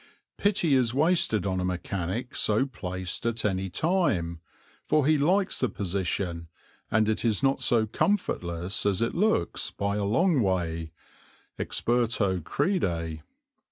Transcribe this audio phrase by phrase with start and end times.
[0.39, 4.39] Pity is wasted on a mechanic so placed at any time,
[4.87, 6.47] for he likes the position,
[6.89, 10.91] and it is not so comfortless as it looks by a long way,
[11.59, 13.21] experto crede.